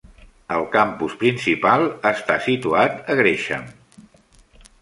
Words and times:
El 0.53 0.63
campus 0.75 1.13
principal 1.25 1.85
està 2.13 2.39
situat 2.47 2.99
a 3.15 3.19
Gresham. 3.21 3.73